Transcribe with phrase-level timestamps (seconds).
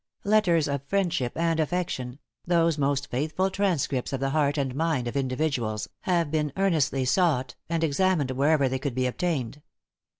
[0.23, 5.15] Letters of friendship and affection those most faithful transcripts of the heart and mind of
[5.15, 9.61] individuals, have been earnestly sought, and examined wherever they could be obtained.